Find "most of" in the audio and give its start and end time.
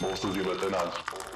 0.00-0.36